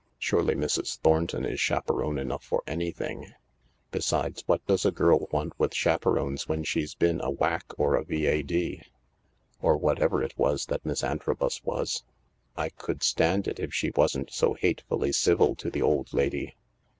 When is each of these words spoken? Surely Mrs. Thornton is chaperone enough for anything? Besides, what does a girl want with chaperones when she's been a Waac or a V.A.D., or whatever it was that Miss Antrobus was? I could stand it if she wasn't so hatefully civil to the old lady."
Surely 0.17 0.55
Mrs. 0.55 0.97
Thornton 0.97 1.45
is 1.45 1.59
chaperone 1.61 2.17
enough 2.17 2.43
for 2.43 2.63
anything? 2.65 3.35
Besides, 3.91 4.41
what 4.47 4.65
does 4.65 4.83
a 4.83 4.89
girl 4.91 5.27
want 5.31 5.53
with 5.59 5.75
chaperones 5.75 6.47
when 6.49 6.63
she's 6.63 6.95
been 6.95 7.21
a 7.21 7.31
Waac 7.31 7.71
or 7.77 7.93
a 7.95 8.03
V.A.D., 8.03 8.81
or 9.61 9.77
whatever 9.77 10.23
it 10.23 10.35
was 10.35 10.65
that 10.65 10.83
Miss 10.83 11.03
Antrobus 11.03 11.63
was? 11.63 12.03
I 12.57 12.69
could 12.69 13.03
stand 13.03 13.47
it 13.47 13.59
if 13.59 13.75
she 13.75 13.91
wasn't 13.95 14.33
so 14.33 14.55
hatefully 14.55 15.11
civil 15.11 15.53
to 15.57 15.69
the 15.69 15.83
old 15.83 16.13
lady." 16.15 16.55